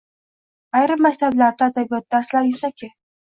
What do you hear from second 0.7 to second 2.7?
Ayrim maktablarda adabiyot darslari